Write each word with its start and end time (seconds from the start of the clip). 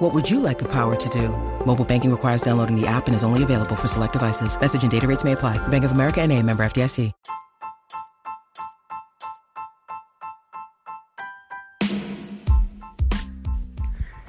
What 0.00 0.14
would 0.14 0.30
you 0.30 0.40
like 0.40 0.58
the 0.58 0.68
power 0.72 0.96
to 0.96 1.08
do? 1.10 1.28
Mobile 1.66 1.84
banking 1.84 2.10
requires 2.10 2.40
downloading 2.40 2.74
the 2.74 2.86
app 2.86 3.06
and 3.06 3.14
is 3.14 3.22
only 3.22 3.42
available 3.42 3.76
for 3.76 3.86
select 3.86 4.14
devices. 4.14 4.58
Message 4.58 4.80
and 4.80 4.90
data 4.90 5.06
rates 5.06 5.24
may 5.24 5.32
apply. 5.32 5.58
Bank 5.68 5.84
of 5.84 5.92
America 5.92 6.22
and 6.22 6.32
a 6.32 6.42
member 6.42 6.62
FDIC. 6.62 7.12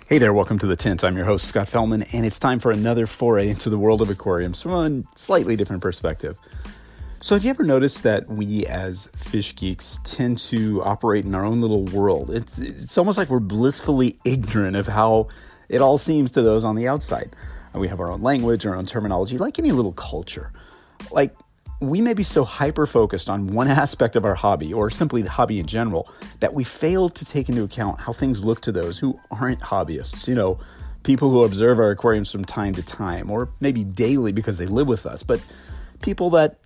Hey 0.07 0.17
there, 0.17 0.33
welcome 0.33 0.59
to 0.59 0.67
The 0.67 0.75
Tint. 0.75 1.05
I'm 1.05 1.15
your 1.15 1.23
host, 1.23 1.47
Scott 1.47 1.67
Fellman, 1.67 2.05
and 2.13 2.25
it's 2.25 2.37
time 2.37 2.59
for 2.59 2.71
another 2.71 3.05
foray 3.07 3.47
into 3.47 3.69
the 3.69 3.77
world 3.77 4.01
of 4.01 4.09
aquariums 4.09 4.61
from 4.61 4.73
a 4.73 5.17
slightly 5.17 5.55
different 5.55 5.81
perspective. 5.81 6.37
So, 7.21 7.33
have 7.35 7.45
you 7.45 7.49
ever 7.49 7.63
noticed 7.63 8.03
that 8.03 8.27
we 8.27 8.65
as 8.65 9.07
fish 9.15 9.55
geeks 9.55 9.99
tend 10.03 10.39
to 10.39 10.83
operate 10.83 11.23
in 11.23 11.33
our 11.33 11.45
own 11.45 11.61
little 11.61 11.85
world? 11.85 12.29
It's, 12.29 12.59
it's 12.59 12.97
almost 12.97 13.17
like 13.17 13.29
we're 13.29 13.39
blissfully 13.39 14.19
ignorant 14.25 14.75
of 14.75 14.87
how 14.87 15.29
it 15.71 15.81
all 15.81 15.97
seems 15.97 16.31
to 16.31 16.41
those 16.41 16.65
on 16.65 16.75
the 16.75 16.87
outside. 16.87 17.33
We 17.73 17.87
have 17.87 18.01
our 18.01 18.11
own 18.11 18.21
language, 18.21 18.65
our 18.65 18.75
own 18.75 18.85
terminology, 18.85 19.37
like 19.37 19.57
any 19.57 19.71
little 19.71 19.93
culture. 19.93 20.51
Like, 21.11 21.33
we 21.79 22.01
may 22.01 22.13
be 22.13 22.23
so 22.23 22.43
hyper 22.43 22.85
focused 22.85 23.29
on 23.29 23.47
one 23.47 23.67
aspect 23.83 24.17
of 24.17 24.25
our 24.25 24.35
hobby 24.35 24.73
or 24.73 24.89
simply 24.89 25.21
the 25.21 25.29
hobby 25.29 25.59
in 25.59 25.65
general 25.65 26.09
that 26.41 26.53
we 26.53 26.65
fail 26.65 27.07
to 27.07 27.23
take 27.23 27.47
into 27.47 27.63
account 27.63 28.01
how 28.01 28.11
things 28.11 28.43
look 28.43 28.59
to 28.61 28.71
those 28.73 28.99
who 28.99 29.17
aren't 29.31 29.61
hobbyists. 29.61 30.27
You 30.27 30.35
know, 30.35 30.59
people 31.03 31.31
who 31.31 31.45
observe 31.45 31.79
our 31.79 31.91
aquariums 31.91 32.29
from 32.29 32.43
time 32.43 32.75
to 32.75 32.83
time 32.83 33.31
or 33.31 33.49
maybe 33.61 33.85
daily 33.85 34.33
because 34.33 34.57
they 34.57 34.67
live 34.67 34.89
with 34.89 35.05
us, 35.05 35.23
but 35.23 35.41
people 36.01 36.29
that 36.31 36.57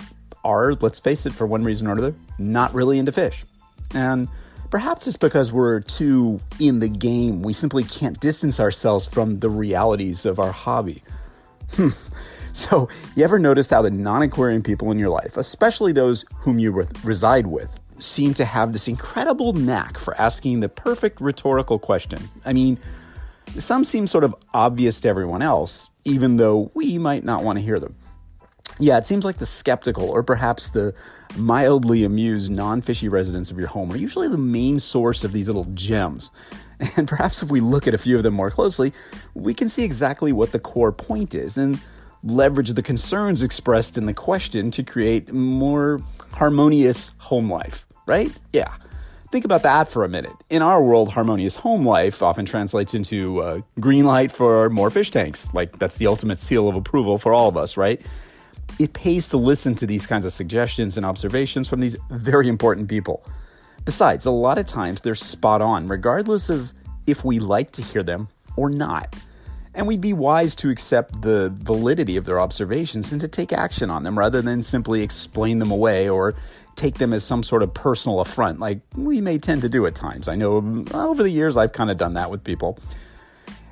are, 0.43 0.73
let's 0.73 0.99
face 0.99 1.27
it, 1.27 1.33
for 1.33 1.45
one 1.45 1.63
reason 1.63 1.85
or 1.87 1.91
another, 1.91 2.15
not 2.39 2.73
really 2.73 2.97
into 2.97 3.11
fish. 3.11 3.45
And 3.93 4.27
perhaps 4.75 5.07
it's 5.07 5.15
because 5.15 5.53
we're 5.53 5.79
too 5.79 6.37
in 6.59 6.81
the 6.81 6.89
game. 6.89 7.41
We 7.41 7.53
simply 7.53 7.85
can't 7.85 8.19
distance 8.19 8.59
ourselves 8.59 9.05
from 9.05 9.39
the 9.39 9.49
realities 9.49 10.25
of 10.25 10.37
our 10.37 10.51
hobby. 10.51 11.01
Hmm. 11.71 11.89
So, 12.51 12.87
you 13.17 13.23
ever 13.25 13.37
noticed 13.37 13.71
how 13.71 13.81
the 13.81 13.91
non 13.91 14.21
aquarium 14.21 14.63
people 14.63 14.89
in 14.89 14.97
your 14.97 15.09
life, 15.09 15.35
especially 15.35 15.91
those 15.91 16.23
whom 16.37 16.57
you 16.57 16.71
re- 16.71 16.87
reside 17.03 17.47
with, 17.47 17.69
seem 17.99 18.33
to 18.35 18.45
have 18.45 18.71
this 18.71 18.87
incredible 18.87 19.51
knack 19.51 19.97
for 19.97 20.15
asking 20.15 20.61
the 20.61 20.69
perfect 20.69 21.19
rhetorical 21.19 21.79
question? 21.79 22.29
I 22.45 22.53
mean, 22.53 22.77
some 23.57 23.83
seem 23.83 24.07
sort 24.07 24.23
of 24.23 24.33
obvious 24.53 25.01
to 25.01 25.09
everyone 25.09 25.41
else, 25.41 25.89
even 26.05 26.37
though 26.37 26.71
we 26.73 26.97
might 26.97 27.25
not 27.25 27.43
want 27.43 27.59
to 27.59 27.61
hear 27.61 27.77
them. 27.77 27.93
Yeah, 28.79 28.97
it 28.97 29.07
seems 29.07 29.25
like 29.25 29.37
the 29.37 29.45
skeptical 29.45 30.09
or 30.09 30.23
perhaps 30.23 30.69
the 30.69 30.93
mildly 31.37 32.03
amused 32.03 32.51
non 32.51 32.81
fishy 32.81 33.07
residents 33.07 33.51
of 33.51 33.57
your 33.57 33.67
home 33.67 33.91
are 33.91 33.97
usually 33.97 34.27
the 34.27 34.37
main 34.37 34.79
source 34.79 35.23
of 35.23 35.31
these 35.31 35.47
little 35.47 35.65
gems. 35.73 36.31
And 36.97 37.07
perhaps 37.07 37.41
if 37.41 37.49
we 37.49 37.61
look 37.61 37.87
at 37.87 37.93
a 37.93 37.97
few 37.97 38.17
of 38.17 38.23
them 38.23 38.33
more 38.33 38.51
closely, 38.51 38.91
we 39.33 39.53
can 39.53 39.69
see 39.69 39.85
exactly 39.85 40.33
what 40.33 40.51
the 40.51 40.59
core 40.59 40.91
point 40.91 41.33
is. 41.33 41.57
And 41.57 41.79
leverage 42.25 42.71
the 42.71 42.83
concerns 42.83 43.43
expressed 43.43 43.97
in 43.97 44.07
the 44.07 44.13
question 44.13 44.71
to 44.71 44.83
create 44.83 45.31
more 45.31 46.01
harmonious 46.33 47.11
home 47.19 47.49
life, 47.49 47.85
right? 48.07 48.31
Yeah. 48.51 48.73
Think 49.31 49.45
about 49.45 49.63
that 49.63 49.89
for 49.89 50.03
a 50.03 50.09
minute. 50.09 50.33
In 50.49 50.61
our 50.61 50.81
world, 50.81 51.09
harmonious 51.09 51.55
home 51.55 51.83
life 51.83 52.21
often 52.21 52.45
translates 52.45 52.93
into 52.93 53.41
uh, 53.41 53.61
green 53.79 54.05
light 54.05 54.31
for 54.31 54.69
more 54.69 54.89
fish 54.89 55.11
tanks. 55.11 55.53
Like, 55.53 55.77
that's 55.77 55.97
the 55.97 56.08
ultimate 56.08 56.39
seal 56.39 56.67
of 56.67 56.75
approval 56.75 57.17
for 57.17 57.33
all 57.33 57.47
of 57.47 57.58
us, 57.58 57.77
right? 57.77 58.02
It 58.80 58.93
pays 58.93 59.27
to 59.30 59.37
listen 59.37 59.76
to 59.76 59.86
these 59.86 60.05
kinds 60.05 60.26
of 60.26 60.33
suggestions 60.33 60.98
and 60.98 61.05
observations 61.05 61.67
from 61.67 61.80
these 61.80 61.95
very 62.09 62.48
important 62.48 62.87
people. 62.87 63.26
Besides, 63.86 64.26
a 64.26 64.31
lot 64.31 64.58
of 64.58 64.65
times 64.67 65.02
they're 65.02 65.15
spot 65.15 65.61
on, 65.61 65.87
regardless 65.87 66.49
of 66.49 66.73
if 67.08 67.23
we 67.23 67.39
like 67.39 67.71
to 67.73 67.81
hear 67.81 68.03
them 68.03 68.27
or 68.58 68.70
not 68.70 69.15
and 69.76 69.86
we'd 69.86 70.02
be 70.02 70.14
wise 70.14 70.55
to 70.55 70.70
accept 70.70 71.21
the 71.21 71.53
validity 71.53 72.15
of 72.17 72.26
their 72.26 72.39
observations 72.39 73.11
and 73.11 73.21
to 73.21 73.27
take 73.27 73.52
action 73.52 73.89
on 73.89 74.03
them 74.03 74.17
rather 74.17 74.42
than 74.42 74.64
simply 74.64 75.03
explain 75.03 75.59
them 75.59 75.70
away 75.70 76.09
or 76.09 76.33
take 76.76 76.95
them 76.95 77.14
as 77.14 77.23
some 77.23 77.43
sort 77.43 77.61
of 77.61 77.73
personal 77.73 78.20
affront, 78.20 78.59
like 78.59 78.80
we 78.95 79.21
may 79.21 79.37
tend 79.37 79.61
to 79.61 79.70
do 79.70 79.86
at 79.86 79.95
times. 79.95 80.27
I 80.27 80.36
know 80.36 80.86
over 80.93 81.23
the 81.23 81.30
years 81.30 81.58
I've 81.58 81.73
kind 81.73 81.92
of 81.92 81.97
done 81.97 82.14
that 82.15 82.32
with 82.32 82.43
people. 82.43 82.80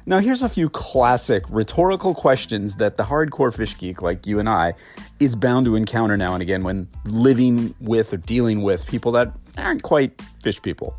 Now, 0.05 0.19
here's 0.19 0.43
a 0.43 0.49
few 0.49 0.69
classic 0.69 1.43
rhetorical 1.49 2.13
questions 2.13 2.75
that 2.75 2.97
the 2.97 3.03
hardcore 3.03 3.53
fish 3.53 3.77
geek 3.77 4.01
like 4.01 4.27
you 4.27 4.37
and 4.37 4.49
I 4.49 4.73
is 5.19 5.35
bound 5.35 5.65
to 5.65 5.75
encounter 5.75 6.17
now 6.17 6.33
and 6.33 6.41
again 6.41 6.63
when 6.63 6.89
living 7.05 7.73
with 7.79 8.11
or 8.11 8.17
dealing 8.17 8.63
with 8.63 8.85
people 8.85 9.13
that 9.13 9.31
aren't 9.57 9.81
quite 9.81 10.21
fish 10.41 10.61
people. 10.61 10.93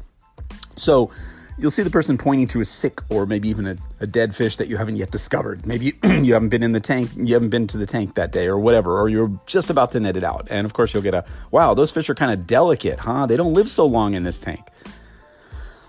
So, 0.76 1.10
you'll 1.58 1.70
see 1.70 1.82
the 1.82 1.90
person 1.90 2.18
pointing 2.18 2.48
to 2.48 2.60
a 2.60 2.64
sick 2.64 3.00
or 3.10 3.26
maybe 3.26 3.48
even 3.48 3.66
a, 3.66 3.76
a 4.00 4.06
dead 4.06 4.34
fish 4.34 4.56
that 4.56 4.68
you 4.68 4.76
haven't 4.76 4.96
yet 4.96 5.10
discovered. 5.10 5.66
Maybe 5.66 5.92
you 6.04 6.32
haven't 6.32 6.48
been 6.48 6.62
in 6.62 6.72
the 6.72 6.80
tank, 6.80 7.10
you 7.14 7.34
haven't 7.34 7.50
been 7.50 7.66
to 7.68 7.78
the 7.78 7.86
tank 7.86 8.14
that 8.14 8.32
day 8.32 8.46
or 8.46 8.58
whatever, 8.58 8.98
or 8.98 9.08
you're 9.08 9.38
just 9.46 9.70
about 9.70 9.92
to 9.92 10.00
net 10.00 10.16
it 10.16 10.24
out. 10.24 10.48
And 10.50 10.64
of 10.64 10.72
course, 10.72 10.94
you'll 10.94 11.02
get 11.02 11.14
a 11.14 11.24
wow, 11.50 11.74
those 11.74 11.90
fish 11.90 12.08
are 12.08 12.14
kind 12.14 12.32
of 12.32 12.46
delicate, 12.46 13.00
huh? 13.00 13.26
They 13.26 13.36
don't 13.36 13.52
live 13.52 13.70
so 13.70 13.86
long 13.86 14.14
in 14.14 14.22
this 14.22 14.40
tank. 14.40 14.66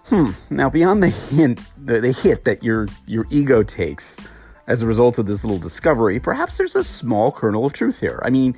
Hmm. 0.06 0.32
Now, 0.52 0.70
beyond 0.70 1.02
the 1.02 1.10
hint, 1.10 1.60
the, 1.84 2.12
hit 2.12 2.44
that 2.44 2.64
your 2.64 2.88
your 3.08 3.26
ego 3.32 3.64
takes 3.64 4.20
as 4.68 4.84
a 4.84 4.88
result 4.88 5.18
of 5.18 5.26
this 5.26 5.44
little 5.44 5.60
discovery, 5.60 6.20
perhaps 6.20 6.58
there's 6.58 6.76
a 6.76 6.84
small 6.84 7.32
kernel 7.32 7.66
of 7.66 7.74
truth 7.74 8.00
here. 8.00 8.20
I 8.24 8.30
mean, 8.30 8.56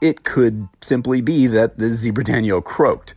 it 0.00 0.24
could 0.24 0.68
simply 0.80 1.20
be 1.20 1.46
that 1.46 1.78
the 1.78 1.90
zebra 1.90 2.24
danio 2.24 2.62
croaked, 2.62 3.14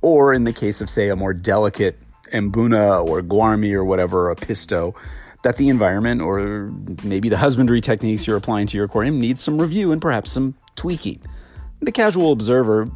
or 0.00 0.32
in 0.32 0.44
the 0.44 0.52
case 0.52 0.80
of, 0.80 0.88
say, 0.88 1.08
a 1.08 1.16
more 1.16 1.34
delicate 1.34 1.98
Mbuna 2.32 3.06
or 3.06 3.20
Gourami 3.22 3.74
or 3.74 3.84
whatever, 3.84 4.30
a 4.30 4.36
Pisto, 4.36 4.94
that 5.42 5.56
the 5.56 5.68
environment 5.68 6.22
or 6.22 6.70
maybe 7.02 7.28
the 7.28 7.36
husbandry 7.36 7.80
techniques 7.80 8.26
you're 8.26 8.36
applying 8.36 8.66
to 8.68 8.76
your 8.76 8.86
aquarium 8.86 9.20
needs 9.20 9.42
some 9.42 9.60
review 9.60 9.92
and 9.92 10.00
perhaps 10.00 10.32
some 10.32 10.54
tweaking. 10.74 11.20
The 11.82 11.92
casual 11.92 12.32
observer 12.32 12.90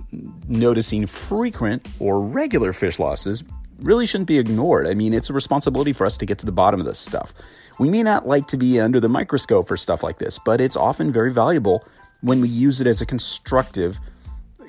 noticing 0.46 1.06
frequent 1.06 1.88
or 1.98 2.20
regular 2.20 2.72
fish 2.72 2.98
losses 2.98 3.42
really 3.84 4.06
shouldn't 4.06 4.28
be 4.28 4.38
ignored. 4.38 4.86
I 4.86 4.94
mean, 4.94 5.12
it's 5.12 5.30
a 5.30 5.32
responsibility 5.32 5.92
for 5.92 6.06
us 6.06 6.16
to 6.16 6.26
get 6.26 6.38
to 6.38 6.46
the 6.46 6.52
bottom 6.52 6.80
of 6.80 6.86
this 6.86 6.98
stuff. 6.98 7.32
We 7.78 7.88
may 7.88 8.02
not 8.02 8.26
like 8.26 8.46
to 8.48 8.56
be 8.56 8.80
under 8.80 9.00
the 9.00 9.08
microscope 9.08 9.68
for 9.68 9.76
stuff 9.76 10.02
like 10.02 10.18
this, 10.18 10.38
but 10.44 10.60
it's 10.60 10.76
often 10.76 11.12
very 11.12 11.32
valuable 11.32 11.84
when 12.20 12.40
we 12.40 12.48
use 12.48 12.80
it 12.80 12.86
as 12.86 13.00
a 13.00 13.06
constructive 13.06 13.98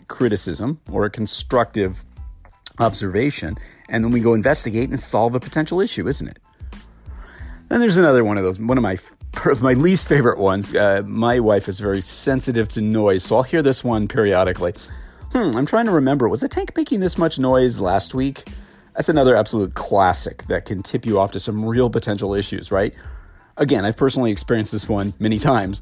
criticism 0.07 0.79
or 0.91 1.05
a 1.05 1.09
constructive 1.09 2.03
observation, 2.79 3.55
and 3.89 4.03
then 4.03 4.11
we 4.11 4.19
go 4.19 4.33
investigate 4.33 4.89
and 4.89 4.99
solve 4.99 5.35
a 5.35 5.39
potential 5.39 5.79
issue, 5.79 6.07
isn't 6.07 6.27
it? 6.27 6.39
Then 7.69 7.79
there's 7.79 7.97
another 7.97 8.23
one 8.23 8.37
of 8.37 8.43
those, 8.43 8.59
one 8.59 8.77
of 8.77 8.83
my 8.83 8.97
my 9.61 9.73
least 9.73 10.07
favorite 10.07 10.39
ones. 10.39 10.75
Uh, 10.75 11.01
my 11.05 11.39
wife 11.39 11.67
is 11.67 11.79
very 11.79 12.01
sensitive 12.01 12.67
to 12.69 12.81
noise, 12.81 13.23
so 13.23 13.37
I'll 13.37 13.43
hear 13.43 13.61
this 13.61 13.83
one 13.83 14.07
periodically. 14.07 14.73
Hmm, 15.31 15.55
I'm 15.55 15.65
trying 15.65 15.85
to 15.85 15.91
remember. 15.91 16.29
Was 16.29 16.41
the 16.41 16.47
tank 16.47 16.75
making 16.75 16.99
this 16.99 17.17
much 17.17 17.37
noise 17.39 17.79
last 17.79 18.13
week? 18.13 18.45
That's 18.95 19.09
another 19.09 19.35
absolute 19.35 19.73
classic 19.73 20.43
that 20.47 20.65
can 20.65 20.81
tip 20.81 21.05
you 21.05 21.19
off 21.19 21.31
to 21.31 21.39
some 21.39 21.65
real 21.65 21.89
potential 21.89 22.33
issues, 22.33 22.71
right? 22.71 22.93
Again, 23.57 23.85
I've 23.85 23.97
personally 23.97 24.31
experienced 24.31 24.71
this 24.71 24.87
one 24.87 25.13
many 25.19 25.39
times. 25.39 25.81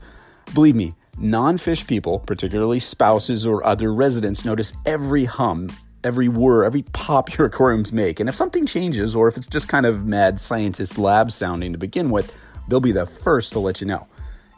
Believe 0.53 0.75
me, 0.75 0.95
non 1.17 1.57
fish 1.57 1.85
people, 1.85 2.19
particularly 2.19 2.79
spouses 2.79 3.45
or 3.45 3.65
other 3.65 3.93
residents, 3.93 4.45
notice 4.45 4.73
every 4.85 5.25
hum 5.25 5.69
every 6.03 6.27
whir, 6.27 6.63
every 6.63 6.83
pop 6.93 7.37
your 7.37 7.47
aquariums 7.47 7.93
make. 7.93 8.19
And 8.19 8.27
if 8.29 8.35
something 8.35 8.65
changes, 8.65 9.15
or 9.15 9.27
if 9.27 9.37
it's 9.37 9.47
just 9.47 9.67
kind 9.67 9.85
of 9.85 10.05
mad 10.05 10.39
scientist 10.39 10.97
lab 10.97 11.31
sounding 11.31 11.71
to 11.71 11.77
begin 11.77 12.09
with, 12.09 12.33
they'll 12.67 12.79
be 12.79 12.91
the 12.91 13.05
first 13.05 13.53
to 13.53 13.59
let 13.59 13.81
you 13.81 13.87
know. 13.87 14.07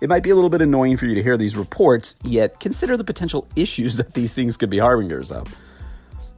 It 0.01 0.09
might 0.09 0.23
be 0.23 0.29
a 0.29 0.35
little 0.35 0.49
bit 0.49 0.61
annoying 0.61 0.97
for 0.97 1.05
you 1.05 1.15
to 1.15 1.23
hear 1.23 1.37
these 1.37 1.55
reports, 1.55 2.15
yet 2.23 2.59
consider 2.59 2.97
the 2.97 3.03
potential 3.03 3.47
issues 3.55 3.95
that 3.97 4.13
these 4.13 4.33
things 4.33 4.57
could 4.57 4.69
be 4.69 4.79
harbingers 4.79 5.31
of. 5.31 5.55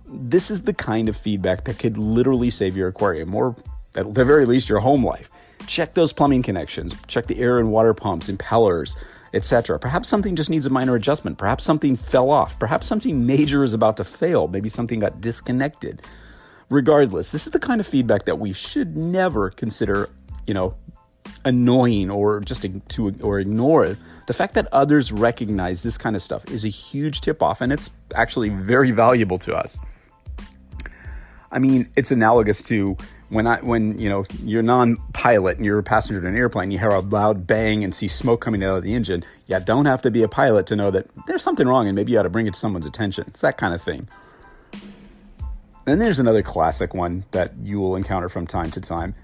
This 0.08 0.50
is 0.50 0.62
the 0.62 0.74
kind 0.74 1.10
of 1.10 1.18
feedback 1.18 1.66
that 1.66 1.80
could 1.80 1.98
literally 1.98 2.50
save 2.50 2.78
your 2.78 2.88
aquarium, 2.88 3.36
or 3.36 3.56
at 3.96 4.14
the 4.14 4.24
very 4.24 4.46
least, 4.46 4.70
your 4.70 4.80
home 4.80 5.06
life. 5.06 5.30
Check 5.68 5.94
those 5.96 6.14
plumbing 6.14 6.44
connections, 6.44 6.96
check 7.08 7.28
the 7.28 7.40
air 7.40 7.60
and 7.60 7.72
water 7.72 7.94
pumps, 7.94 8.30
impellers, 8.30 8.96
etc. 9.34 9.78
Perhaps 9.80 10.08
something 10.08 10.36
just 10.36 10.50
needs 10.50 10.66
a 10.66 10.70
minor 10.70 10.96
adjustment. 10.96 11.38
Perhaps 11.38 11.64
something 11.64 11.96
fell 11.96 12.30
off. 12.30 12.58
Perhaps 12.60 12.88
something 12.88 13.26
major 13.26 13.64
is 13.64 13.74
about 13.74 13.98
to 13.98 14.04
fail. 14.04 14.48
Maybe 14.48 14.70
something 14.70 15.00
got 15.00 15.20
disconnected. 15.20 16.02
Regardless, 16.70 17.32
this 17.32 17.46
is 17.46 17.52
the 17.52 17.60
kind 17.60 17.80
of 17.80 17.88
feedback 17.88 18.26
that 18.26 18.40
we 18.40 18.54
should 18.54 18.98
never 18.98 19.50
consider, 19.50 20.10
you 20.46 20.54
know, 20.54 20.76
annoying 21.44 22.10
or 22.10 22.40
just 22.40 22.66
to 22.90 23.16
or 23.22 23.40
ignore 23.40 23.98
The 24.28 24.34
fact 24.34 24.54
that 24.56 24.68
others 24.72 25.12
recognize 25.12 25.82
this 25.82 25.98
kind 25.98 26.16
of 26.16 26.22
stuff 26.22 26.46
is 26.50 26.66
a 26.66 26.70
huge 26.70 27.22
tip 27.22 27.42
off, 27.42 27.62
and 27.62 27.72
it's 27.72 27.90
actually 28.16 28.50
very 28.50 28.92
valuable 28.92 29.40
to 29.40 29.56
us. 29.56 29.80
I 31.52 31.60
mean, 31.60 31.90
it's 31.96 32.12
analogous 32.12 32.62
to 32.64 32.98
when 33.30 33.48
I 33.48 33.60
when 33.60 33.98
you 34.00 34.10
know 34.10 34.26
you're 34.44 34.64
non-pilot 34.64 35.58
and 35.58 35.66
you're 35.66 35.80
a 35.80 35.84
passenger 35.84 36.20
in 36.20 36.26
an 36.26 36.38
airplane, 36.38 36.72
you 36.72 36.80
hear 36.80 36.90
a 36.90 37.00
loud 37.00 37.48
bang 37.48 37.84
and 37.84 37.94
see 37.94 38.08
smoke 38.08 38.42
coming 38.42 38.64
out 38.64 38.78
of 38.78 38.84
the 38.84 38.94
engine. 38.94 39.24
You 39.48 39.60
don't 39.60 39.86
have 39.86 40.02
to 40.04 40.12
be 40.12 40.24
a 40.24 40.28
pilot 40.28 40.68
to 40.68 40.76
know 40.76 40.92
that 40.92 41.08
there's 41.26 41.44
something 41.44 41.68
wrong, 41.68 41.88
and 41.88 41.96
maybe 41.96 42.12
you 42.12 42.20
ought 42.20 42.24
to 42.24 42.30
bring 42.30 42.48
it 42.48 42.54
to 42.54 42.60
someone's 42.60 42.86
attention. 42.86 43.26
It's 43.28 43.42
that 43.42 43.58
kind 43.58 43.74
of 43.74 43.82
thing. 43.82 44.08
Then 45.86 46.00
there's 46.00 46.20
another 46.20 46.44
classic 46.44 46.94
one 46.94 47.24
that 47.32 47.54
you 47.64 47.80
will 47.80 47.96
encounter 47.96 48.28
from 48.28 48.46
time 48.46 48.72
to 48.72 48.82
time. 48.82 49.16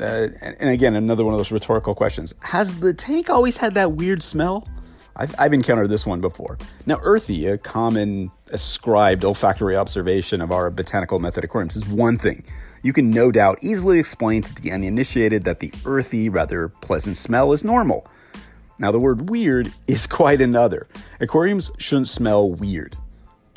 Uh, 0.00 0.28
and 0.42 0.70
again, 0.70 0.94
another 0.94 1.24
one 1.24 1.34
of 1.34 1.38
those 1.38 1.52
rhetorical 1.52 1.94
questions. 1.94 2.34
Has 2.40 2.80
the 2.80 2.94
tank 2.94 3.28
always 3.28 3.58
had 3.58 3.74
that 3.74 3.92
weird 3.92 4.22
smell? 4.22 4.66
I've, 5.20 5.34
I've 5.38 5.52
encountered 5.52 5.90
this 5.90 6.06
one 6.06 6.22
before. 6.22 6.56
Now, 6.86 6.98
earthy, 7.02 7.46
a 7.46 7.58
common 7.58 8.30
ascribed 8.52 9.22
olfactory 9.22 9.76
observation 9.76 10.40
of 10.40 10.50
our 10.50 10.70
botanical 10.70 11.18
method 11.18 11.44
aquariums, 11.44 11.76
is 11.76 11.86
one 11.86 12.16
thing. 12.16 12.42
You 12.82 12.94
can 12.94 13.10
no 13.10 13.30
doubt 13.30 13.58
easily 13.60 13.98
explain 13.98 14.42
to 14.42 14.54
the 14.54 14.72
uninitiated 14.72 15.44
that 15.44 15.58
the 15.58 15.72
earthy, 15.84 16.30
rather 16.30 16.68
pleasant 16.68 17.18
smell 17.18 17.52
is 17.52 17.62
normal. 17.62 18.10
Now, 18.78 18.90
the 18.92 18.98
word 18.98 19.28
weird 19.28 19.74
is 19.86 20.06
quite 20.06 20.40
another. 20.40 20.88
Aquariums 21.20 21.70
shouldn't 21.76 22.08
smell 22.08 22.48
weird. 22.48 22.96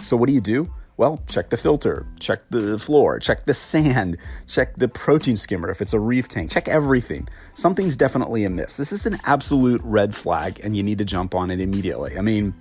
So, 0.01 0.17
what 0.17 0.27
do 0.27 0.33
you 0.33 0.41
do? 0.41 0.69
Well, 0.95 1.23
check 1.27 1.49
the 1.49 1.57
filter, 1.57 2.05
check 2.19 2.41
the 2.49 2.77
floor, 2.77 3.17
check 3.17 3.45
the 3.45 3.53
sand, 3.55 4.17
check 4.47 4.75
the 4.75 4.87
protein 4.87 5.35
skimmer 5.35 5.71
if 5.71 5.81
it's 5.81 5.93
a 5.93 5.99
reef 5.99 6.27
tank, 6.27 6.51
check 6.51 6.67
everything. 6.67 7.27
Something's 7.55 7.97
definitely 7.97 8.43
amiss. 8.43 8.77
This 8.77 8.91
is 8.91 9.07
an 9.07 9.17
absolute 9.23 9.81
red 9.83 10.15
flag, 10.15 10.61
and 10.63 10.77
you 10.77 10.83
need 10.83 10.99
to 10.99 11.05
jump 11.05 11.33
on 11.33 11.49
it 11.49 11.59
immediately. 11.59 12.15
I 12.15 12.21
mean, 12.21 12.53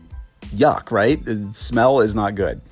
yuck, 0.47 0.91
right? 0.91 1.23
The 1.23 1.53
smell 1.53 2.01
is 2.01 2.15
not 2.15 2.35
good. 2.35 2.63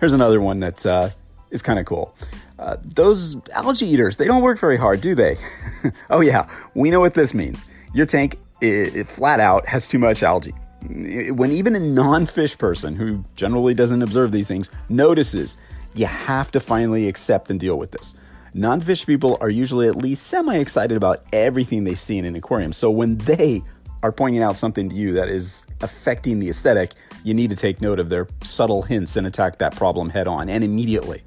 Here's 0.00 0.12
another 0.12 0.40
one 0.40 0.58
that 0.60 0.84
uh, 0.84 1.10
is 1.52 1.62
kind 1.62 1.78
of 1.78 1.86
cool. 1.86 2.12
Uh, 2.58 2.76
those 2.82 3.36
algae 3.52 3.86
eaters, 3.86 4.16
they 4.16 4.26
don't 4.26 4.42
work 4.42 4.58
very 4.58 4.78
hard, 4.78 5.00
do 5.00 5.14
they? 5.14 5.36
oh, 6.10 6.20
yeah, 6.20 6.50
we 6.74 6.90
know 6.90 7.00
what 7.00 7.14
this 7.14 7.34
means. 7.34 7.64
Your 7.94 8.06
tank, 8.06 8.36
it, 8.60 8.96
it 8.96 9.06
flat 9.06 9.38
out, 9.38 9.68
has 9.68 9.86
too 9.86 10.00
much 10.00 10.24
algae 10.24 10.54
when 10.88 11.52
even 11.52 11.76
a 11.76 11.80
non 11.80 12.26
fish 12.26 12.56
person 12.56 12.96
who 12.96 13.24
generally 13.36 13.74
doesn't 13.74 14.02
observe 14.02 14.32
these 14.32 14.48
things 14.48 14.70
notices, 14.88 15.56
you 15.94 16.06
have 16.06 16.50
to 16.52 16.60
finally 16.60 17.08
accept 17.08 17.50
and 17.50 17.60
deal 17.60 17.76
with 17.76 17.90
this. 17.92 18.14
Non 18.54 18.80
fish 18.80 19.06
people 19.06 19.38
are 19.40 19.50
usually 19.50 19.88
at 19.88 19.96
least 19.96 20.26
semi 20.26 20.56
excited 20.56 20.96
about 20.96 21.22
everything 21.32 21.84
they 21.84 21.94
see 21.94 22.18
in 22.18 22.24
an 22.24 22.34
aquarium. 22.36 22.72
So 22.72 22.90
when 22.90 23.18
they 23.18 23.62
are 24.02 24.10
pointing 24.10 24.42
out 24.42 24.56
something 24.56 24.88
to 24.88 24.96
you 24.96 25.12
that 25.12 25.28
is 25.28 25.66
affecting 25.82 26.40
the 26.40 26.48
aesthetic, 26.48 26.92
you 27.22 27.34
need 27.34 27.50
to 27.50 27.56
take 27.56 27.80
note 27.80 28.00
of 28.00 28.08
their 28.08 28.26
subtle 28.42 28.82
hints 28.82 29.16
and 29.16 29.26
attack 29.26 29.58
that 29.58 29.76
problem 29.76 30.10
head 30.10 30.26
on 30.26 30.48
and 30.48 30.64
immediately. 30.64 31.22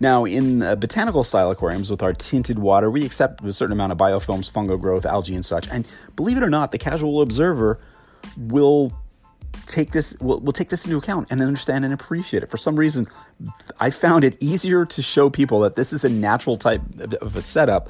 Now, 0.00 0.24
in 0.24 0.62
uh, 0.62 0.76
botanical 0.76 1.24
style 1.24 1.50
aquariums 1.50 1.90
with 1.90 2.02
our 2.02 2.12
tinted 2.12 2.58
water, 2.60 2.90
we 2.90 3.04
accept 3.04 3.44
a 3.44 3.52
certain 3.52 3.72
amount 3.72 3.92
of 3.92 3.98
biofilms, 3.98 4.50
fungal 4.50 4.80
growth, 4.80 5.04
algae, 5.04 5.34
and 5.34 5.44
such. 5.44 5.68
And 5.68 5.86
believe 6.14 6.36
it 6.36 6.42
or 6.42 6.50
not, 6.50 6.70
the 6.70 6.78
casual 6.78 7.20
observer 7.20 7.80
will 8.36 8.92
take 9.66 9.92
this 9.92 10.16
will 10.20 10.40
will 10.40 10.52
take 10.52 10.68
this 10.70 10.84
into 10.84 10.96
account 10.96 11.28
and 11.30 11.40
understand 11.40 11.84
and 11.84 11.92
appreciate 11.92 12.42
it. 12.42 12.50
For 12.50 12.56
some 12.56 12.76
reason, 12.76 13.06
I 13.80 13.90
found 13.90 14.24
it 14.24 14.36
easier 14.42 14.84
to 14.86 15.02
show 15.02 15.30
people 15.30 15.60
that 15.60 15.76
this 15.76 15.92
is 15.92 16.04
a 16.04 16.08
natural 16.08 16.56
type 16.56 16.82
of 17.20 17.36
a 17.36 17.42
setup 17.42 17.88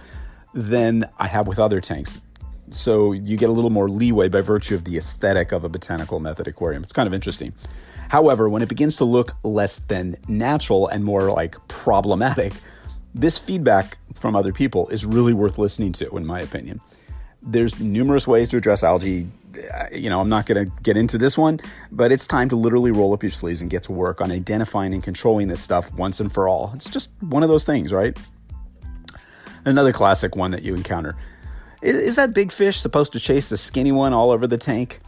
than 0.54 1.08
I 1.18 1.28
have 1.28 1.46
with 1.46 1.58
other 1.58 1.80
tanks. 1.80 2.20
So 2.70 3.12
you 3.12 3.36
get 3.36 3.48
a 3.48 3.52
little 3.52 3.70
more 3.70 3.88
leeway 3.88 4.28
by 4.28 4.40
virtue 4.40 4.74
of 4.74 4.84
the 4.84 4.96
aesthetic 4.96 5.52
of 5.52 5.64
a 5.64 5.68
botanical 5.68 6.20
method 6.20 6.46
aquarium. 6.46 6.82
It's 6.82 6.92
kind 6.92 7.06
of 7.06 7.14
interesting. 7.14 7.54
However, 8.08 8.48
when 8.48 8.62
it 8.62 8.68
begins 8.68 8.96
to 8.96 9.04
look 9.04 9.34
less 9.42 9.76
than 9.76 10.16
natural 10.28 10.88
and 10.88 11.04
more 11.04 11.30
like 11.30 11.56
problematic, 11.68 12.52
this 13.14 13.38
feedback 13.38 13.98
from 14.14 14.34
other 14.34 14.52
people 14.52 14.88
is 14.88 15.04
really 15.04 15.32
worth 15.32 15.58
listening 15.58 15.92
to, 15.94 16.16
in 16.16 16.26
my 16.26 16.40
opinion. 16.40 16.80
There's 17.42 17.80
numerous 17.80 18.26
ways 18.26 18.48
to 18.50 18.56
address 18.56 18.82
algae 18.82 19.28
you 19.92 20.10
know, 20.10 20.20
I'm 20.20 20.28
not 20.28 20.46
going 20.46 20.66
to 20.66 20.72
get 20.82 20.96
into 20.96 21.18
this 21.18 21.38
one, 21.38 21.60
but 21.90 22.12
it's 22.12 22.26
time 22.26 22.48
to 22.50 22.56
literally 22.56 22.90
roll 22.90 23.12
up 23.12 23.22
your 23.22 23.30
sleeves 23.30 23.60
and 23.60 23.70
get 23.70 23.82
to 23.84 23.92
work 23.92 24.20
on 24.20 24.30
identifying 24.30 24.94
and 24.94 25.02
controlling 25.02 25.48
this 25.48 25.60
stuff 25.60 25.92
once 25.94 26.20
and 26.20 26.32
for 26.32 26.48
all. 26.48 26.72
It's 26.74 26.90
just 26.90 27.10
one 27.20 27.42
of 27.42 27.48
those 27.48 27.64
things, 27.64 27.92
right? 27.92 28.18
Another 29.64 29.92
classic 29.92 30.36
one 30.36 30.50
that 30.52 30.62
you 30.62 30.74
encounter. 30.74 31.16
Is, 31.82 31.96
is 31.96 32.16
that 32.16 32.32
big 32.32 32.52
fish 32.52 32.78
supposed 32.78 33.12
to 33.12 33.20
chase 33.20 33.48
the 33.48 33.56
skinny 33.56 33.92
one 33.92 34.12
all 34.12 34.30
over 34.30 34.46
the 34.46 34.58
tank? 34.58 35.00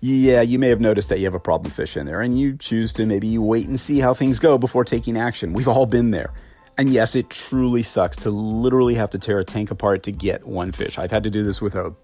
Yeah, 0.00 0.42
you 0.42 0.58
may 0.58 0.68
have 0.68 0.80
noticed 0.80 1.08
that 1.08 1.18
you 1.18 1.24
have 1.24 1.34
a 1.34 1.40
problem 1.40 1.70
fish 1.70 1.96
in 1.96 2.06
there, 2.06 2.20
and 2.20 2.38
you 2.38 2.56
choose 2.56 2.92
to 2.94 3.06
maybe 3.06 3.38
wait 3.38 3.66
and 3.66 3.80
see 3.80 4.00
how 4.00 4.14
things 4.14 4.38
go 4.38 4.58
before 4.58 4.84
taking 4.84 5.16
action. 5.16 5.52
We've 5.52 5.68
all 5.68 5.86
been 5.86 6.10
there. 6.10 6.32
And 6.76 6.88
yes, 6.88 7.14
it 7.14 7.30
truly 7.30 7.82
sucks 7.82 8.16
to 8.18 8.30
literally 8.30 8.96
have 8.96 9.10
to 9.10 9.18
tear 9.18 9.38
a 9.38 9.44
tank 9.44 9.70
apart 9.70 10.02
to 10.04 10.12
get 10.12 10.46
one 10.46 10.72
fish. 10.72 10.98
I've 10.98 11.10
had 11.10 11.22
to 11.22 11.30
do 11.30 11.44
this 11.44 11.62
with 11.62 11.74
a 11.76 11.94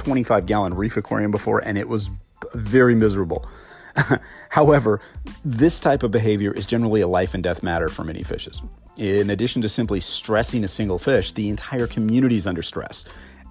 225 0.00 0.46
gallon 0.46 0.74
reef 0.74 0.96
aquarium 0.96 1.30
before, 1.30 1.58
and 1.60 1.76
it 1.76 1.88
was 1.88 2.10
very 2.54 2.94
miserable. 2.94 3.46
However, 4.48 5.00
this 5.44 5.78
type 5.78 6.02
of 6.02 6.10
behavior 6.10 6.52
is 6.52 6.64
generally 6.64 7.02
a 7.02 7.08
life 7.08 7.34
and 7.34 7.42
death 7.42 7.62
matter 7.62 7.88
for 7.88 8.02
many 8.02 8.22
fishes. 8.22 8.62
In 8.96 9.30
addition 9.30 9.60
to 9.62 9.68
simply 9.68 10.00
stressing 10.00 10.64
a 10.64 10.68
single 10.68 10.98
fish, 10.98 11.32
the 11.32 11.48
entire 11.48 11.86
community 11.86 12.36
is 12.36 12.46
under 12.46 12.62
stress, 12.62 13.04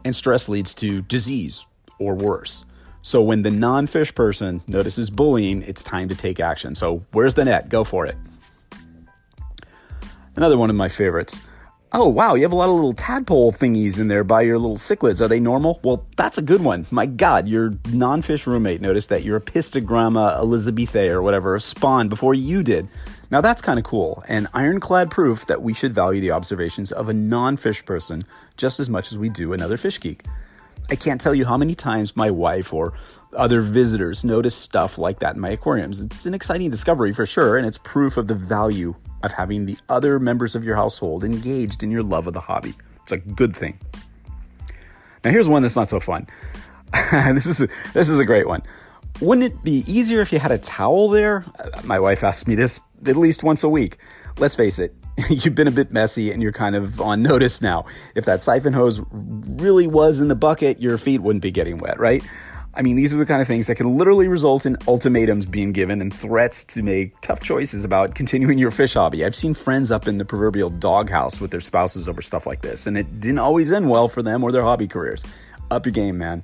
and 0.04 0.16
stress 0.16 0.50
leads 0.50 0.74
to 0.76 1.02
disease 1.04 1.66
or 2.00 2.16
worse. 2.16 2.66
So 3.02 3.22
when 3.22 3.44
the 3.44 3.52
non 3.52 3.88
fish 3.88 4.14
person 4.14 4.62
notices 4.68 5.10
bullying, 5.10 5.62
it's 5.64 5.84
time 5.84 6.10
to 6.10 6.16
take 6.16 6.40
action. 6.40 6.76
So, 6.76 7.06
where's 7.12 7.36
the 7.36 7.46
net? 7.46 7.70
Go 7.70 7.84
for 7.84 8.06
it. 8.06 8.18
Another 10.36 10.58
one 10.58 10.70
of 10.70 10.76
my 10.76 10.90
favorites 10.90 11.42
Oh, 11.92 12.08
wow, 12.08 12.36
you 12.36 12.44
have 12.44 12.52
a 12.52 12.56
lot 12.56 12.70
of 12.70 12.76
little 12.76 12.94
tadpole 12.94 13.52
thingies 13.52 13.98
in 13.98 14.10
there 14.10 14.24
by 14.24 14.42
your 14.42 14.60
little 14.60 14.78
cichlids. 14.78 15.22
Are 15.22 15.28
they 15.28 15.40
normal? 15.40 15.80
Well, 15.84 16.06
that's 16.18 16.38
a 16.38 16.44
good 16.44 16.64
one. 16.64 16.86
My 16.92 17.08
God, 17.08 17.48
your 17.48 17.74
non 17.92 18.22
fish 18.22 18.46
roommate 18.46 18.80
noticed 18.80 19.10
that 19.10 19.24
your 19.24 19.40
Apistogramma 19.40 20.38
elizabethae 20.38 21.10
or 21.10 21.24
whatever 21.24 21.58
spawned 21.58 22.12
before 22.12 22.36
you 22.36 22.62
did. 22.62 22.88
Now, 23.32 23.42
that's 23.42 23.64
kind 23.64 23.80
of 23.80 23.86
cool 23.86 24.24
and 24.28 24.48
ironclad 24.54 25.10
proof 25.10 25.48
that 25.48 25.64
we 25.64 25.74
should 25.74 25.96
value 25.96 26.22
the 26.22 26.30
observations 26.30 26.92
of 26.92 27.10
a 27.10 27.14
non 27.14 27.58
fish 27.58 27.84
person 27.84 28.24
just 28.56 28.80
as 28.80 28.88
much 28.88 29.12
as 29.12 29.18
we 29.18 29.30
do 29.30 29.54
another 29.54 29.76
fish 29.76 30.00
geek. 30.00 30.26
I 30.92 30.96
can't 30.96 31.20
tell 31.20 31.34
you 31.34 31.46
how 31.46 31.58
many 31.58 31.74
times 31.74 32.16
my 32.16 32.30
wife 32.30 32.72
or 32.72 32.94
other 33.36 33.62
visitors 33.62 34.24
notice 34.24 34.54
stuff 34.54 35.00
like 35.00 35.20
that 35.20 35.34
in 35.34 35.42
my 35.42 35.50
aquariums. 35.50 36.00
It's 36.02 36.28
an 36.28 36.36
exciting 36.36 36.70
discovery 36.70 37.14
for 37.14 37.26
sure, 37.26 37.58
and 37.58 37.66
it's 37.66 37.80
proof 37.80 38.16
of 38.16 38.28
the 38.28 38.36
value 38.36 38.94
of 39.24 39.34
having 39.34 39.66
the 39.66 39.78
other 39.90 40.20
members 40.20 40.56
of 40.56 40.64
your 40.64 40.76
household 40.76 41.24
engaged 41.24 41.84
in 41.84 41.92
your 41.92 42.04
love 42.04 42.28
of 42.28 42.34
the 42.34 42.42
hobby. 42.42 42.74
It's 43.04 43.12
a 43.12 43.18
good 43.18 43.56
thing. 43.56 43.80
Now, 45.24 45.32
here's 45.32 45.48
one 45.48 45.62
that's 45.62 45.76
not 45.76 45.90
so 45.90 46.00
fun. 46.00 46.28
this 47.12 47.46
is 47.46 47.62
a, 47.62 47.68
this 47.94 48.10
is 48.10 48.20
a 48.20 48.26
great 48.26 48.48
one. 48.48 48.64
Wouldn't 49.22 49.52
it 49.52 49.64
be 49.64 49.84
easier 49.86 50.22
if 50.22 50.32
you 50.32 50.40
had 50.40 50.52
a 50.52 50.58
towel 50.58 51.10
there? 51.10 51.44
My 51.84 52.00
wife 52.00 52.24
asks 52.24 52.48
me 52.48 52.56
this 52.56 52.80
at 53.06 53.18
least 53.18 53.44
once 53.44 53.64
a 53.64 53.70
week. 53.70 53.98
Let's 54.38 54.56
face 54.56 54.80
it, 54.80 54.96
you've 55.30 55.56
been 55.56 55.68
a 55.68 55.72
bit 55.72 55.92
messy 55.92 56.32
and 56.32 56.42
you're 56.42 56.54
kind 56.54 56.76
of 56.76 57.02
on 57.02 57.22
notice 57.22 57.62
now. 57.62 57.86
If 58.16 58.26
that 58.26 58.42
siphon 58.42 58.74
hose 58.74 59.02
really 59.12 59.88
was 59.88 60.22
in 60.22 60.30
the 60.30 60.36
bucket, 60.36 60.82
your 60.82 60.98
feet 60.98 61.22
wouldn't 61.22 61.44
be 61.44 61.52
getting 61.52 61.78
wet, 61.78 62.00
right? 62.00 62.24
I 62.74 62.82
mean, 62.82 62.96
these 62.96 63.14
are 63.14 63.18
the 63.18 63.26
kind 63.26 63.42
of 63.42 63.48
things 63.48 63.68
that 63.68 63.76
can 63.76 63.98
literally 63.98 64.28
result 64.28 64.66
in 64.66 64.78
ultimatums 64.88 65.46
being 65.46 65.74
given 65.74 66.02
and 66.02 66.14
threats 66.14 66.64
to 66.66 66.84
make 66.84 67.20
tough 67.22 67.42
choices 67.42 67.84
about 67.84 68.16
continuing 68.16 68.58
your 68.58 68.72
fish 68.72 68.94
hobby. 68.94 69.26
I've 69.26 69.36
seen 69.36 69.54
friends 69.54 69.92
up 69.92 70.08
in 70.08 70.18
the 70.18 70.26
proverbial 70.26 70.70
doghouse 70.70 71.42
with 71.42 71.52
their 71.52 71.62
spouses 71.62 72.08
over 72.08 72.22
stuff 72.22 72.46
like 72.46 72.62
this, 72.62 72.88
and 72.88 72.98
it 72.98 73.20
didn't 73.20 73.40
always 73.40 73.72
end 73.72 73.90
well 73.90 74.08
for 74.08 74.22
them 74.22 74.44
or 74.44 74.52
their 74.52 74.64
hobby 74.64 74.88
careers. 74.88 75.24
Up 75.72 75.86
your 75.86 75.94
game, 75.94 76.18
man 76.18 76.44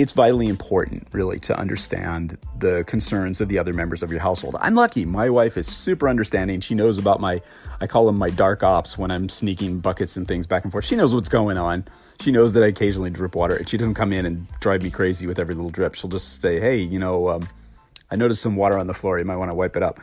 it's 0.00 0.12
vitally 0.12 0.48
important, 0.48 1.06
really, 1.12 1.38
to 1.40 1.58
understand 1.58 2.38
the 2.58 2.84
concerns 2.84 3.40
of 3.40 3.48
the 3.48 3.58
other 3.58 3.72
members 3.72 4.02
of 4.02 4.10
your 4.10 4.20
household. 4.20 4.56
I'm 4.60 4.74
lucky. 4.74 5.04
My 5.04 5.30
wife 5.30 5.56
is 5.56 5.66
super 5.66 6.08
understanding. 6.08 6.60
She 6.60 6.74
knows 6.74 6.98
about 6.98 7.20
my, 7.20 7.42
I 7.80 7.86
call 7.86 8.06
them 8.06 8.16
my 8.16 8.30
dark 8.30 8.62
ops 8.62 8.96
when 8.96 9.10
I'm 9.10 9.28
sneaking 9.28 9.80
buckets 9.80 10.16
and 10.16 10.26
things 10.26 10.46
back 10.46 10.64
and 10.64 10.72
forth. 10.72 10.84
She 10.84 10.96
knows 10.96 11.14
what's 11.14 11.28
going 11.28 11.58
on. 11.58 11.84
She 12.20 12.32
knows 12.32 12.52
that 12.54 12.62
I 12.62 12.66
occasionally 12.66 13.10
drip 13.10 13.34
water. 13.34 13.56
And 13.56 13.68
she 13.68 13.76
doesn't 13.76 13.94
come 13.94 14.12
in 14.12 14.26
and 14.26 14.46
drive 14.60 14.82
me 14.82 14.90
crazy 14.90 15.26
with 15.26 15.38
every 15.38 15.54
little 15.54 15.70
drip. 15.70 15.94
She'll 15.94 16.10
just 16.10 16.40
say, 16.40 16.60
hey, 16.60 16.76
you 16.76 16.98
know, 16.98 17.28
um, 17.28 17.48
I 18.10 18.16
noticed 18.16 18.42
some 18.42 18.56
water 18.56 18.78
on 18.78 18.86
the 18.86 18.94
floor. 18.94 19.18
You 19.18 19.24
might 19.24 19.36
want 19.36 19.50
to 19.50 19.54
wipe 19.54 19.76
it 19.76 19.82
up 19.82 20.00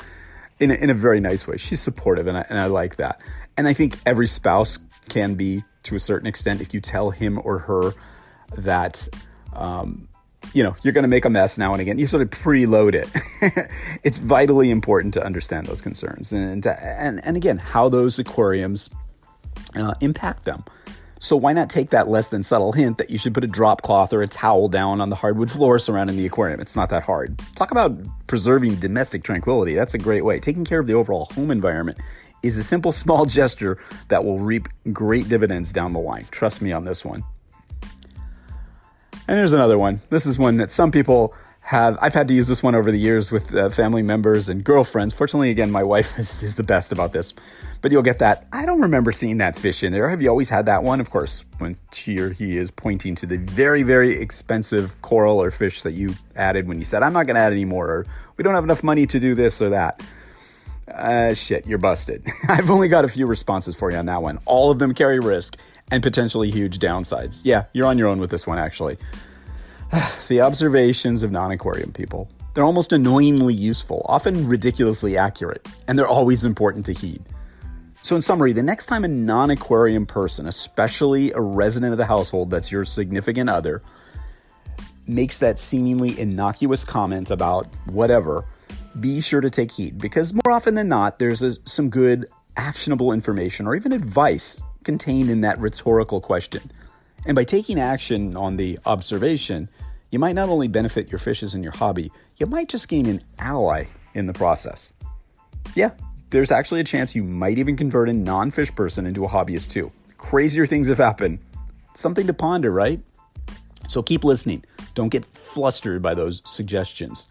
in 0.59 0.71
a, 0.71 0.75
in 0.75 0.89
a 0.89 0.93
very 0.93 1.19
nice 1.19 1.47
way. 1.47 1.57
She's 1.57 1.81
supportive, 1.81 2.27
and 2.27 2.37
I, 2.37 2.45
and 2.49 2.59
I 2.59 2.65
like 2.67 2.95
that. 2.97 3.21
And 3.57 3.67
I 3.67 3.73
think 3.73 3.97
every 4.05 4.27
spouse 4.27 4.79
can 5.09 5.35
be, 5.35 5.63
to 5.83 5.95
a 5.95 5.99
certain 5.99 6.27
extent, 6.27 6.61
if 6.61 6.73
you 6.73 6.81
tell 6.81 7.11
him 7.11 7.39
or 7.43 7.59
her 7.59 7.93
that 8.55 9.07
um, 9.57 10.07
you 10.53 10.63
know, 10.63 10.75
you're 10.81 10.93
going 10.93 11.03
to 11.03 11.09
make 11.09 11.25
a 11.25 11.29
mess 11.29 11.57
now 11.57 11.73
and 11.73 11.81
again. 11.81 11.99
You 11.99 12.07
sort 12.07 12.21
of 12.21 12.29
preload 12.29 12.93
it. 12.93 13.69
it's 14.03 14.19
vitally 14.19 14.71
important 14.71 15.13
to 15.15 15.23
understand 15.23 15.67
those 15.67 15.81
concerns 15.81 16.31
and, 16.31 16.63
to, 16.63 16.83
and, 16.83 17.23
and 17.25 17.35
again, 17.35 17.57
how 17.57 17.89
those 17.89 18.17
aquariums 18.19 18.89
uh, 19.75 19.93
impact 20.01 20.45
them. 20.45 20.63
So 21.19 21.35
why 21.35 21.51
not 21.51 21.69
take 21.69 21.89
that 21.89 22.07
less 22.07 22.27
than 22.27 22.43
subtle 22.43 22.73
hint 22.73 22.99
that 22.99 23.09
you 23.09 23.17
should 23.17 23.33
put 23.33 23.43
a 23.43 23.47
drop 23.47 23.81
cloth 23.81 24.13
or 24.13 24.21
a 24.21 24.27
towel 24.27 24.69
down 24.69 25.01
on 25.01 25.09
the 25.09 25.15
hardwood 25.15 25.49
floor 25.49 25.79
surrounding 25.79 26.15
the 26.15 26.25
aquarium? 26.25 26.59
It's 26.59 26.75
not 26.75 26.89
that 26.89 27.03
hard. 27.03 27.39
Talk 27.55 27.71
about 27.71 27.97
preserving 28.27 28.75
domestic 28.75 29.23
tranquility. 29.23 29.73
That's 29.73 29.95
a 29.95 29.97
great 29.97 30.23
way. 30.23 30.39
Taking 30.39 30.63
care 30.63 30.79
of 30.79 30.85
the 30.85 30.93
overall 30.93 31.25
home 31.33 31.49
environment 31.49 31.97
is 32.43 32.57
a 32.57 32.63
simple 32.63 32.91
small 33.03 33.25
gesture 33.25 33.79
that 34.09 34.23
will 34.23 34.39
reap 34.39 34.67
great 34.93 35.27
dividends 35.27 35.71
down 35.71 35.93
the 35.93 35.99
line. 35.99 36.27
Trust 36.29 36.61
me 36.61 36.71
on 36.71 36.85
this 36.85 37.03
one. 37.03 37.23
And 39.27 39.37
here's 39.37 39.53
another 39.53 39.77
one. 39.77 39.99
This 40.09 40.25
is 40.25 40.39
one 40.39 40.57
that 40.57 40.71
some 40.71 40.91
people 40.91 41.33
have 41.67 41.97
I've 42.01 42.13
had 42.13 42.29
to 42.29 42.33
use 42.33 42.47
this 42.47 42.63
one 42.63 42.75
over 42.75 42.93
the 42.93 42.97
years 42.97 43.29
with 43.29 43.53
uh, 43.53 43.69
family 43.69 44.01
members 44.01 44.47
and 44.47 44.63
girlfriends. 44.63 45.13
Fortunately, 45.13 45.51
again, 45.51 45.69
my 45.69 45.83
wife 45.83 46.17
is, 46.19 46.41
is, 46.41 46.55
the 46.55 46.63
best 46.63 46.93
about 46.93 47.11
this, 47.11 47.33
but 47.81 47.91
you'll 47.91 48.03
get 48.03 48.19
that. 48.19 48.47
I 48.53 48.65
don't 48.65 48.79
remember 48.79 49.11
seeing 49.11 49.39
that 49.39 49.59
fish 49.59 49.83
in 49.83 49.91
there. 49.91 50.09
Have 50.09 50.21
you 50.21 50.29
always 50.29 50.47
had 50.47 50.65
that 50.67 50.83
one? 50.83 51.01
Of 51.01 51.09
course, 51.09 51.43
when 51.57 51.75
she 51.91 52.19
or 52.19 52.29
he 52.29 52.57
is 52.57 52.71
pointing 52.71 53.15
to 53.15 53.25
the 53.25 53.35
very, 53.35 53.83
very 53.83 54.17
expensive 54.17 55.01
coral 55.01 55.41
or 55.41 55.51
fish 55.51 55.81
that 55.81 55.91
you 55.91 56.15
added 56.37 56.69
when 56.69 56.77
you 56.77 56.85
said, 56.85 57.03
I'm 57.03 57.11
not 57.11 57.27
going 57.27 57.35
to 57.35 57.41
add 57.41 57.51
any 57.51 57.65
more, 57.65 57.85
or 57.85 58.05
we 58.37 58.45
don't 58.45 58.55
have 58.55 58.63
enough 58.63 58.81
money 58.81 59.05
to 59.05 59.19
do 59.19 59.35
this 59.35 59.61
or 59.61 59.71
that. 59.71 60.01
Uh, 60.89 61.33
shit, 61.33 61.67
you're 61.67 61.79
busted. 61.79 62.25
I've 62.47 62.71
only 62.71 62.87
got 62.87 63.03
a 63.03 63.09
few 63.09 63.27
responses 63.27 63.75
for 63.75 63.91
you 63.91 63.97
on 63.97 64.05
that 64.05 64.21
one. 64.21 64.39
All 64.45 64.71
of 64.71 64.79
them 64.79 64.93
carry 64.93 65.19
risk 65.19 65.57
and 65.91 66.03
potentially 66.03 66.51
huge 66.51 66.79
downsides. 66.79 67.41
Yeah, 67.43 67.65
you're 67.73 67.87
on 67.87 67.97
your 67.97 68.07
own 68.07 68.19
with 68.19 68.29
this 68.29 68.45
one, 68.45 68.59
actually. 68.59 68.97
the 70.27 70.41
observations 70.41 71.23
of 71.23 71.31
non 71.31 71.51
aquarium 71.51 71.91
people. 71.91 72.29
They're 72.53 72.65
almost 72.65 72.91
annoyingly 72.91 73.53
useful, 73.53 74.03
often 74.05 74.47
ridiculously 74.47 75.17
accurate, 75.17 75.67
and 75.87 75.97
they're 75.97 76.07
always 76.07 76.43
important 76.43 76.85
to 76.87 76.91
heed. 76.91 77.23
So, 78.01 78.15
in 78.15 78.21
summary, 78.21 78.53
the 78.53 78.63
next 78.63 78.87
time 78.87 79.03
a 79.05 79.07
non 79.07 79.49
aquarium 79.49 80.05
person, 80.05 80.47
especially 80.47 81.31
a 81.33 81.39
resident 81.39 81.91
of 81.91 81.97
the 81.97 82.05
household 82.05 82.49
that's 82.49 82.71
your 82.71 82.85
significant 82.85 83.49
other, 83.49 83.81
makes 85.05 85.39
that 85.39 85.59
seemingly 85.59 86.19
innocuous 86.19 86.83
comment 86.83 87.31
about 87.31 87.67
whatever, 87.85 88.45
be 88.99 89.21
sure 89.21 89.41
to 89.41 89.49
take 89.49 89.71
heed 89.71 89.97
because 89.97 90.33
more 90.33 90.51
often 90.51 90.75
than 90.75 90.89
not, 90.89 91.19
there's 91.19 91.43
a, 91.43 91.53
some 91.67 91.89
good, 91.89 92.27
actionable 92.57 93.11
information 93.11 93.67
or 93.67 93.75
even 93.75 93.91
advice 93.91 94.61
contained 94.87 95.29
in 95.29 95.41
that 95.41 95.59
rhetorical 95.59 96.21
question. 96.21 96.71
And 97.25 97.35
by 97.35 97.43
taking 97.43 97.77
action 97.77 98.37
on 98.37 98.55
the 98.55 98.79
observation, 98.85 99.67
you 100.11 100.17
might 100.17 100.33
not 100.33 100.47
only 100.47 100.69
benefit 100.69 101.11
your 101.11 101.19
fishes 101.19 101.53
and 101.53 101.61
your 101.61 101.73
hobby, 101.73 102.09
you 102.37 102.45
might 102.45 102.69
just 102.69 102.87
gain 102.87 103.05
an 103.05 103.21
ally 103.37 103.87
in 104.13 104.27
the 104.27 104.33
process. 104.33 104.93
Yeah, 105.75 105.91
there's 106.29 106.51
actually 106.51 106.79
a 106.79 106.85
chance 106.85 107.15
you 107.15 107.23
might 107.25 107.57
even 107.57 107.75
convert 107.75 108.07
a 108.07 108.13
non 108.13 108.49
fish 108.49 108.73
person 108.73 109.05
into 109.05 109.25
a 109.25 109.27
hobbyist 109.27 109.69
too. 109.69 109.91
Crazier 110.17 110.65
things 110.65 110.87
have 110.87 110.99
happened. 110.99 111.39
Something 111.93 112.25
to 112.27 112.33
ponder, 112.33 112.71
right? 112.71 113.01
So 113.89 114.01
keep 114.01 114.23
listening. 114.23 114.63
Don't 114.95 115.09
get 115.09 115.25
flustered 115.25 116.01
by 116.01 116.13
those 116.13 116.41
suggestions. 116.45 117.27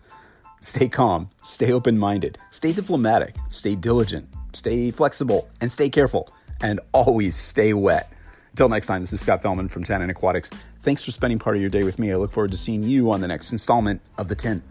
Stay 0.61 0.89
calm, 0.89 1.31
stay 1.43 1.73
open 1.73 1.99
minded, 1.99 2.37
stay 2.51 2.73
diplomatic, 2.73 3.35
stay 3.49 3.75
diligent, 3.75 4.29
stay 4.53 4.91
flexible, 4.91 5.49
and 5.63 5.73
stay 5.73 5.89
careful. 5.89 6.29
And 6.61 6.81
always 6.93 7.35
stay 7.35 7.73
wet. 7.73 8.13
Until 8.53 8.69
next 8.69 8.87
time, 8.87 9.03
this 9.03 9.13
is 9.13 9.21
Scott 9.21 9.43
Fellman 9.43 9.71
from 9.71 9.85
Tannin 9.85 10.09
Aquatics. 10.09 10.51
Thanks 10.83 11.05
for 11.05 11.11
spending 11.11 11.39
part 11.39 11.57
of 11.57 11.61
your 11.61 11.71
day 11.71 11.85
with 11.85 11.99
me. 11.99 12.13
I 12.13 12.17
look 12.17 12.33
forward 12.33 12.53
to 12.53 12.57
seeing 12.57 12.83
you 12.83 13.11
on 13.11 13.21
the 13.21 13.29
next 13.29 13.53
installment 13.53 14.01
of 14.17 14.29
The 14.29 14.35
Tint. 14.35 14.63